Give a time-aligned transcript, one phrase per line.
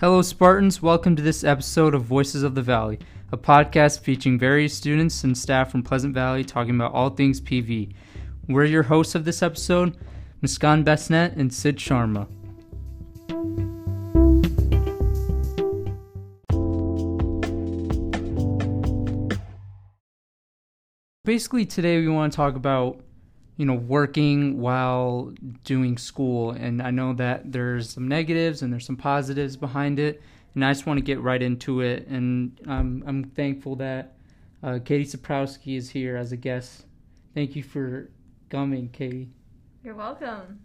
[0.00, 0.82] Hello, Spartans.
[0.82, 2.98] Welcome to this episode of Voices of the Valley,
[3.30, 7.94] a podcast featuring various students and staff from Pleasant Valley talking about all things PV.
[8.48, 9.96] We're your hosts of this episode,
[10.42, 12.26] Muskan Besnet and Sid Sharma.
[21.24, 22.98] Basically, today we want to talk about
[23.56, 25.32] you know working while
[25.64, 26.50] doing school.
[26.50, 30.22] And i know that there's some negatives and there's some positives behind it.
[30.54, 32.06] And i just want to get right into it.
[32.08, 34.16] And um, i'm thankful that
[34.62, 36.86] uh, katie saprowski is here as a guest.
[37.34, 38.10] Thank you for
[38.50, 39.28] coming katie.
[39.82, 40.60] You're welcome.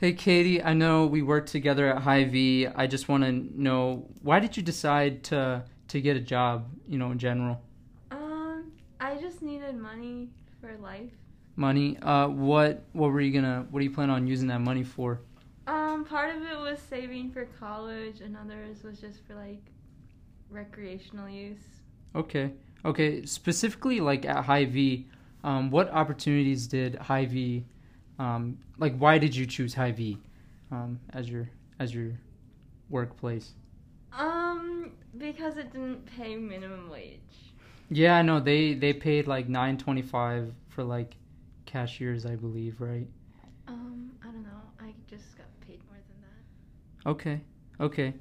[0.00, 4.40] Hey katie i know we worked together at Hy-Vee i just want to know why
[4.40, 7.60] did you decide to to get a job you know in general
[8.10, 11.12] Um, I just needed money for life.
[11.56, 14.84] money uh what what were you gonna what do you plan on using that money
[14.84, 15.20] for
[15.66, 19.62] Um, part of it was saving for college, and others was just for like
[20.50, 21.66] recreational use.
[22.16, 22.50] Okay.
[22.84, 23.24] Okay.
[23.26, 25.06] Specifically, like at Hy-Vee,
[25.44, 27.64] um, what opportunities did Hy-Vee,
[28.20, 30.18] um, like, why did you choose Hy-Vee,
[30.70, 32.12] um, as your as your
[32.90, 33.52] workplace?
[34.12, 37.18] Um, because it didn't pay minimum wage.
[37.88, 41.16] Yeah, I know they they paid like nine twenty five for like
[41.64, 43.08] cashiers, I believe, right?
[43.66, 44.60] Um, I don't know.
[44.78, 47.10] I just got paid more than that.
[47.10, 47.40] Okay.
[47.80, 48.12] Okay.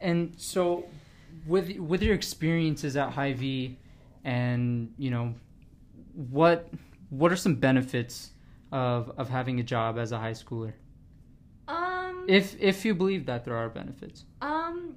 [0.00, 0.86] And so,
[1.46, 3.78] with with your experiences at Hy-Vee,
[4.24, 5.34] and you know,
[6.14, 6.70] what
[7.10, 8.30] what are some benefits
[8.74, 10.72] of of having a job as a high schooler?
[11.68, 14.24] Um, If if you believe that there are benefits.
[14.42, 14.96] um,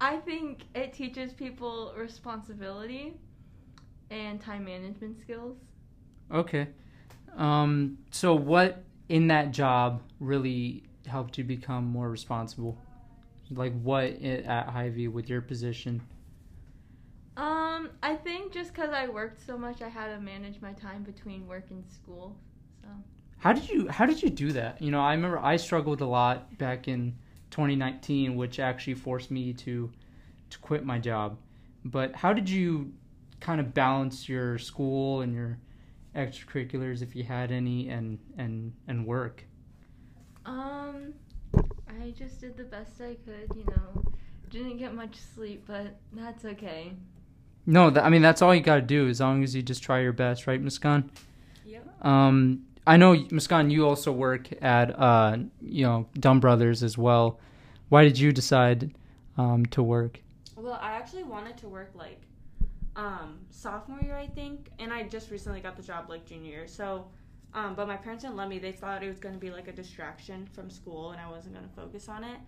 [0.00, 3.14] I think it teaches people responsibility
[4.10, 5.56] and time management skills.
[6.30, 6.68] Okay.
[7.36, 7.98] Um.
[8.10, 12.76] So what in that job really helped you become more responsible?
[13.50, 16.00] Like what at Hy-Vee with your position?
[17.36, 21.02] Um, I think just because I worked so much, I had to manage my time
[21.02, 22.36] between work and school.
[22.82, 22.88] So,
[23.38, 24.80] How did you How did you do that?
[24.82, 27.16] You know, I remember I struggled a lot back in
[27.50, 29.90] 2019, which actually forced me to
[30.50, 31.38] to quit my job.
[31.84, 32.92] But how did you
[33.40, 35.58] kind of balance your school and your
[36.14, 39.44] extracurriculars, if you had any, and and and work?
[40.44, 41.14] um,
[41.88, 44.02] I just did the best I could, you know.
[44.50, 46.92] Didn't get much sleep, but that's okay.
[47.66, 49.82] No, th- I mean that's all you got to do as long as you just
[49.82, 51.08] try your best, right, Miss Muskan?
[51.64, 52.04] Yep.
[52.04, 57.38] Um, I know Muskan, you also work at uh, you know, Dunn Brothers as well.
[57.88, 58.94] Why did you decide
[59.36, 60.20] um, to work?
[60.56, 62.20] Well, I actually wanted to work like
[62.96, 66.66] um, sophomore year, I think, and I just recently got the job like junior year.
[66.66, 67.06] So,
[67.54, 68.58] um, but my parents didn't let me.
[68.58, 71.54] They thought it was going to be like a distraction from school, and I wasn't
[71.54, 72.38] going to focus on it.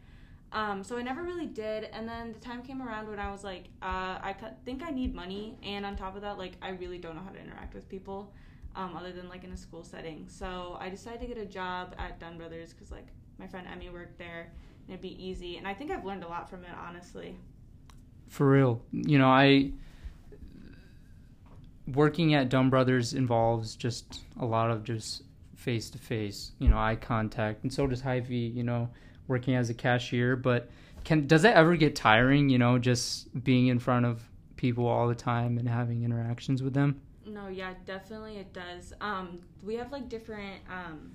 [0.52, 1.84] Um, so I never really did.
[1.92, 4.34] And then the time came around when I was like, uh, I
[4.64, 7.30] think I need money, and on top of that, like I really don't know how
[7.30, 8.32] to interact with people,
[8.76, 10.26] um, other than like in a school setting.
[10.28, 13.06] So I decided to get a job at Dunn Brothers because like
[13.38, 14.52] my friend Emmy worked there,
[14.86, 15.56] and it'd be easy.
[15.56, 17.36] And I think I've learned a lot from it, honestly.
[18.28, 19.70] For real, you know, I
[21.92, 25.22] working at Dunn Brothers involves just a lot of just
[25.54, 28.88] face to face, you know, eye contact, and so does Hy-Vee, you know,
[29.28, 30.36] working as a cashier.
[30.36, 30.70] But
[31.04, 32.48] can does that ever get tiring?
[32.48, 34.22] You know, just being in front of
[34.56, 37.00] people all the time and having interactions with them.
[37.26, 38.92] No, yeah, definitely it does.
[39.00, 41.12] Um, we have like different, um,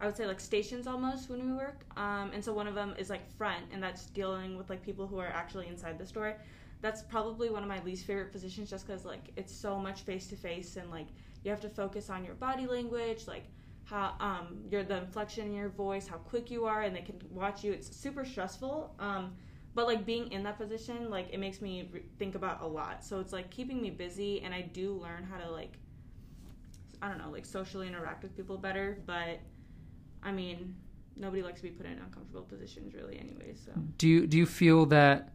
[0.00, 1.84] I would say like stations almost when we work.
[1.96, 5.06] Um, and so one of them is like front, and that's dealing with like people
[5.06, 6.36] who are actually inside the store.
[6.80, 10.28] That's probably one of my least favorite positions, just because like it's so much face
[10.28, 11.08] to face, and like
[11.42, 13.44] you have to focus on your body language, like
[13.84, 17.20] how um your the inflection in your voice, how quick you are, and they can
[17.30, 17.72] watch you.
[17.72, 18.94] It's super stressful.
[19.00, 19.32] Um,
[19.76, 23.04] but like being in that position like it makes me re- think about a lot.
[23.04, 25.74] So it's like keeping me busy and i do learn how to like
[27.02, 29.38] i don't know like socially interact with people better but
[30.22, 30.74] i mean
[31.14, 33.70] nobody likes to be put in uncomfortable positions really anyway so.
[33.98, 35.32] Do you do you feel that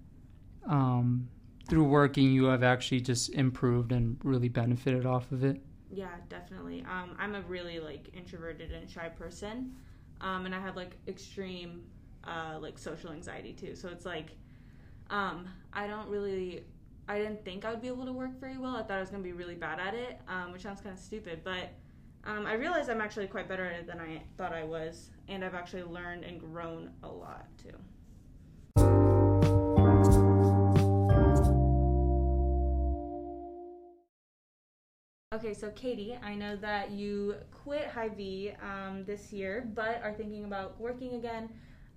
[0.68, 1.30] um,
[1.68, 5.62] through working you have actually just improved and really benefited off of it?
[5.92, 6.83] yeah definitely.
[6.89, 9.75] Um, i'm a really like introverted and shy person.
[10.19, 11.83] Um, and i have like extreme
[12.23, 13.75] uh, like social anxiety too.
[13.75, 14.31] So it's like
[15.12, 16.63] um, i don't really
[17.07, 18.75] i didn't think i would be able to work very well.
[18.75, 20.95] I thought i was going to be really bad at it um, which sounds kind
[20.95, 21.69] of stupid but
[22.23, 25.44] um, i realized i'm actually quite better at it than i thought i was and
[25.44, 27.73] i've actually learned and grown a lot too.
[35.33, 40.44] Okay, so Katie, I know that you quit Hy-Vee um, this year, but are thinking
[40.44, 41.50] about working again.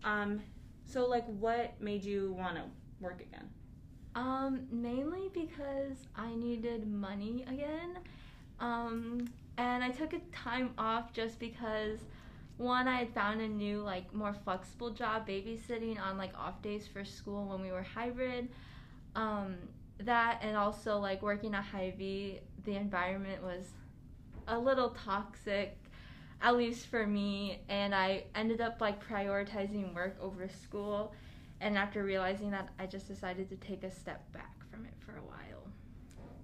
[0.05, 0.41] Um,
[0.87, 2.63] so, like, what made you want to
[3.01, 3.49] work again?
[4.15, 7.99] Um, mainly because I needed money again.
[8.61, 9.27] Um,
[9.59, 11.99] and I took a time off just because
[12.57, 16.87] one, I had found a new, like, more flexible job babysitting on like off days
[16.87, 18.49] for school when we were hybrid.
[19.17, 19.57] Um,
[20.01, 23.71] that and also like working at Hy-Vee, the environment was
[24.49, 25.77] a little toxic,
[26.43, 31.15] at least for me, and I ended up like prioritizing work over school.
[31.61, 35.13] And after realizing that, I just decided to take a step back from it for
[35.13, 35.71] a while.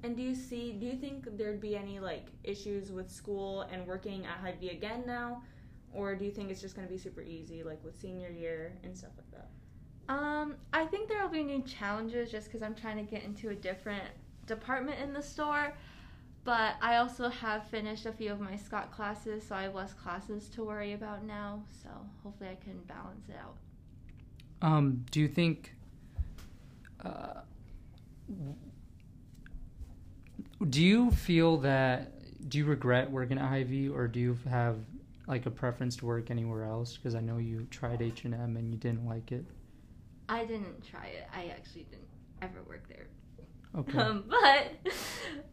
[0.02, 3.86] And do you see, do you think there'd be any like issues with school and
[3.86, 5.42] working at Hy-Vee again now?
[5.92, 8.72] Or do you think it's just going to be super easy, like with senior year
[8.84, 9.48] and stuff like that?
[10.12, 13.50] Um, I think there will be new challenges just because I'm trying to get into
[13.50, 14.04] a different
[14.46, 15.74] department in the store.
[16.42, 19.92] But I also have finished a few of my Scott classes, so I have less
[19.92, 21.62] classes to worry about now.
[21.82, 21.90] So
[22.22, 23.56] hopefully I can balance it out.
[24.62, 25.74] Um, do you think?
[27.04, 27.40] Uh,
[30.68, 32.48] do you feel that?
[32.48, 34.76] Do you regret working at Hy-Vee, or do you have
[35.26, 36.96] like a preference to work anywhere else?
[36.96, 39.44] Because I know you tried H and M and you didn't like it.
[40.28, 41.26] I didn't try it.
[41.34, 42.08] I actually didn't
[42.42, 43.06] ever work there.
[43.76, 43.98] Okay.
[43.98, 44.92] Um, but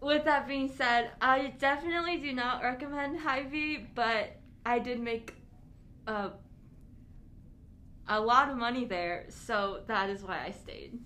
[0.01, 5.35] with that being said, I definitely do not recommend Hy-Vee, but I did make
[6.07, 6.31] a
[8.09, 10.97] a lot of money there, so that is why I stayed.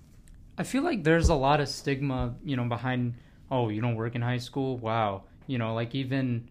[0.58, 3.16] I feel like there's a lot of stigma, you know, behind.
[3.50, 4.78] Oh, you don't work in high school?
[4.78, 5.24] Wow.
[5.48, 6.50] You know, like even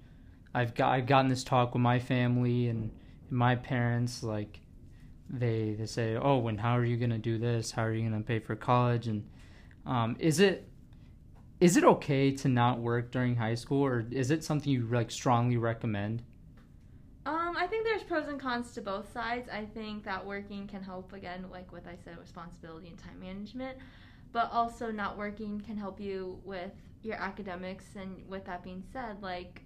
[0.53, 2.91] I've got I've gotten this talk with my family and
[3.31, 4.23] my parents.
[4.23, 4.61] Like
[5.29, 7.71] they they say, oh, when how are you gonna do this?
[7.71, 9.07] How are you gonna pay for college?
[9.07, 9.29] And
[9.87, 10.67] um, is it
[11.61, 15.11] is it okay to not work during high school, or is it something you like
[15.11, 16.23] strongly recommend?
[17.27, 19.49] Um, I think there's pros and cons to both sides.
[19.51, 23.77] I think that working can help again, like what I said, responsibility and time management,
[24.33, 26.73] but also not working can help you with
[27.03, 27.85] your academics.
[27.95, 29.63] And with that being said, like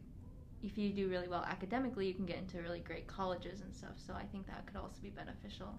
[0.64, 3.94] if you do really well academically, you can get into really great colleges and stuff.
[4.04, 5.78] So I think that could also be beneficial.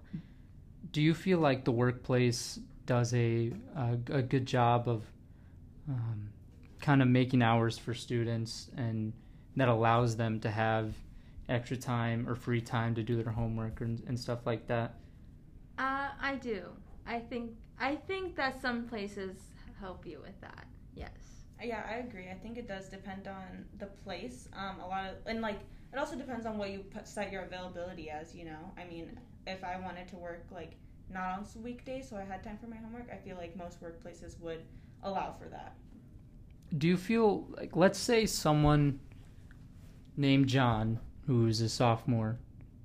[0.92, 5.04] Do you feel like the workplace does a a, a good job of
[5.88, 6.30] um,
[6.80, 9.12] kind of making hours for students and
[9.56, 10.94] that allows them to have
[11.48, 14.94] extra time or free time to do their homework and, and stuff like that?
[15.78, 16.62] Uh, I do.
[17.06, 19.36] I think I think that some places
[19.78, 20.66] help you with that.
[20.94, 21.10] Yes.
[21.62, 22.28] Yeah, I agree.
[22.30, 24.48] I think it does depend on the place.
[24.54, 25.60] Um, a lot of and like
[25.92, 28.34] it also depends on what you put, set your availability as.
[28.34, 30.76] You know, I mean, if I wanted to work like
[31.10, 34.38] not on weekdays, so I had time for my homework, I feel like most workplaces
[34.40, 34.62] would
[35.02, 35.74] allow for that.
[36.76, 38.98] Do you feel like let's say someone
[40.16, 42.38] named John, who's a sophomore,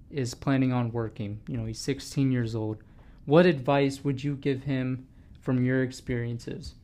[0.10, 1.40] is planning on working.
[1.48, 2.84] You know, he's 16 years old.
[3.26, 5.08] What advice would you give him
[5.40, 6.76] from your experiences?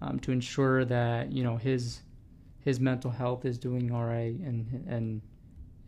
[0.00, 2.00] um, to ensure that you know his
[2.64, 5.22] his mental health is doing all right and and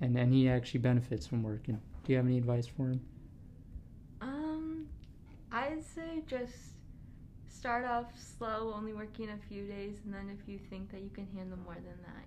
[0.01, 1.81] and and he actually benefits from working.
[2.05, 3.01] Do you have any advice for him?
[4.21, 4.87] Um,
[5.53, 6.55] I'd say just
[7.49, 11.11] start off slow, only working a few days, and then if you think that you
[11.11, 12.25] can handle more than that,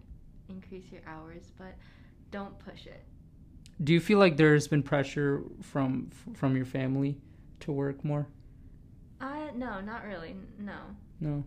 [0.49, 1.75] increase your hours, but
[2.31, 3.03] don't push it.
[3.83, 7.17] Do you feel like there's been pressure from from your family
[7.61, 8.27] to work more?
[9.19, 10.35] Uh, no, not really.
[10.59, 10.79] No.
[11.19, 11.43] No.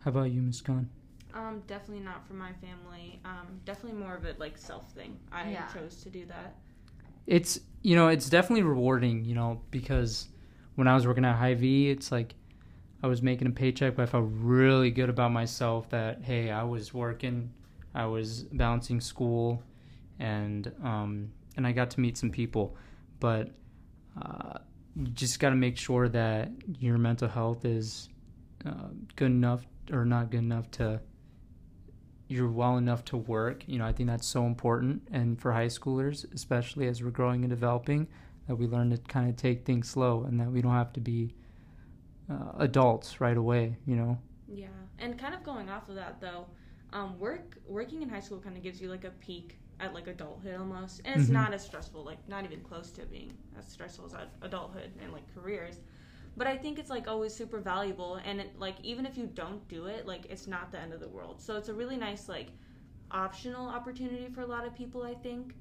[0.00, 0.88] How about you, Miss Khan?
[1.34, 3.20] Um, definitely not for my family.
[3.24, 5.18] Um, definitely more of a like self thing.
[5.30, 5.66] I yeah.
[5.68, 6.56] chose to do that.
[7.26, 9.24] It's you know it's definitely rewarding.
[9.24, 10.28] You know because
[10.74, 12.34] when I was working at Hy-Vee, it's like
[13.02, 16.62] I was making a paycheck, but I felt really good about myself that hey, I
[16.62, 17.52] was working,
[17.94, 19.62] I was balancing school,
[20.18, 22.76] and um, and I got to meet some people,
[23.20, 23.50] but
[24.20, 24.58] uh,
[24.96, 28.08] you just got to make sure that your mental health is
[28.66, 31.00] uh, good enough or not good enough to
[32.28, 33.64] you're well enough to work.
[33.66, 35.02] You know, I think that's so important.
[35.10, 38.06] And for high schoolers, especially as we're growing and developing,
[38.46, 41.00] that we learn to kind of take things slow and that we don't have to
[41.00, 41.34] be
[42.30, 44.18] uh, adults right away, you know?
[44.46, 44.66] Yeah.
[44.98, 46.46] And kind of going off of that, though,
[46.92, 50.06] um, work working in high school kind of gives you like a peek at like
[50.06, 51.00] adulthood almost.
[51.04, 51.34] And it's mm-hmm.
[51.34, 55.22] not as stressful, like not even close to being as stressful as adulthood and like
[55.34, 55.76] careers
[56.38, 59.66] but I think it's like always super valuable and it, like even if you don't
[59.68, 61.40] do it like it's not the end of the world.
[61.40, 62.48] So it's a really nice like
[63.10, 65.54] optional opportunity for a lot of people I think.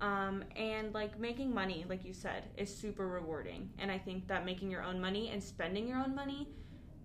[0.00, 3.70] Um, and like making money like you said is super rewarding.
[3.78, 6.48] And I think that making your own money and spending your own money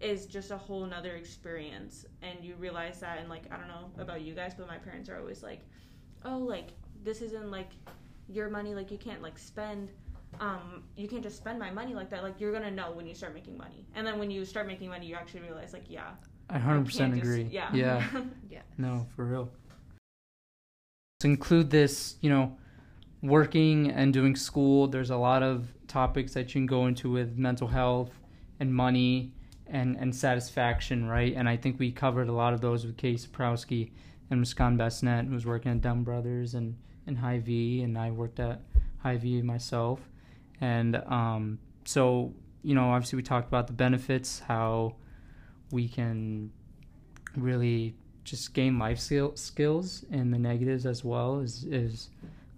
[0.01, 2.07] is just a whole nother experience.
[2.24, 5.07] And you realize that and like i don't know about you guys but my parents
[5.07, 5.62] are always like
[6.25, 6.69] oh like
[7.03, 7.69] this isn't like
[8.27, 9.91] your money like you can't like spend
[10.39, 13.15] um you can't just spend my money like that like you're gonna know when you
[13.15, 16.12] start making money and then when you start making money you actually realize like yeah
[16.50, 16.63] I 100%
[16.98, 17.48] can't just- agree.
[17.51, 18.03] yeah Yeah.
[18.50, 18.62] Yeah.
[18.77, 19.51] No, for real.
[21.19, 22.57] To include this, you know,
[23.21, 27.38] working and doing school, there's a lot of topics that you can go into with
[27.38, 28.12] mental health
[28.59, 29.33] and money
[29.67, 31.33] and, and satisfaction, right?
[31.36, 33.91] And I think we covered a lot of those with Kay Saprowski
[34.31, 38.39] and Muskan Besnet, who was working at Dunn Brothers and, and Hy-Vee, and I worked
[38.39, 38.62] at
[39.03, 40.00] Hy-Vee myself.
[40.62, 44.96] And um, so, you know, obviously we talked about the benefits, how
[45.72, 46.51] we can
[47.36, 52.10] really just gain life skill, skills and the negatives as well is is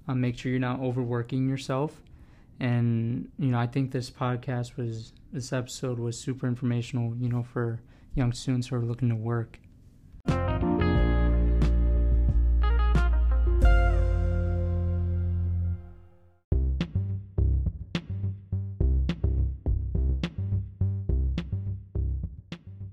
[0.08, 2.02] um, make sure you're not overworking yourself.
[2.60, 7.42] And you know i think this podcast was this episode was super informational you know
[7.42, 7.82] for
[8.14, 9.60] young students who are looking to work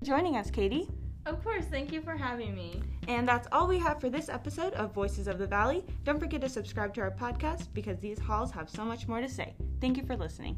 [0.03, 0.87] joining us katie
[1.25, 2.81] Of course, thank you for having me.
[3.07, 5.83] And that's all we have for this episode of Voices of the Valley.
[6.03, 9.29] Don't forget to subscribe to our podcast because these halls have so much more to
[9.29, 9.53] say.
[9.81, 10.57] Thank you for listening.